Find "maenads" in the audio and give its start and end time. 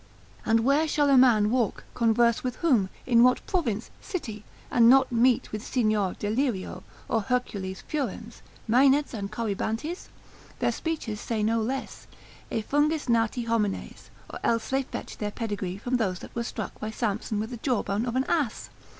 8.67-9.13